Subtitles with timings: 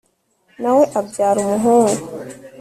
[0.61, 2.03] na we abyara umuhungu